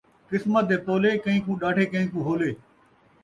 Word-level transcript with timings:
قسمت 0.31 0.63
دے 0.69 0.77
پولے، 0.85 1.11
کئیں 1.23 1.41
کوں 1.45 1.57
ݙاڈھے 1.61 1.85
کئیں 1.91 2.07
کوں 2.11 2.23
ہولے 2.27 2.51